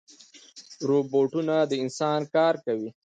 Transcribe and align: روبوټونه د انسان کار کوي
روبوټونه 0.89 1.55
د 1.69 1.71
انسان 1.83 2.21
کار 2.35 2.55
کوي 2.65 2.89